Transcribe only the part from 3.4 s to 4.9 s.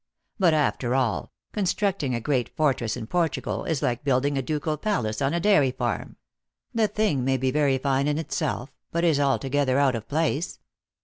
gal is like building a ducal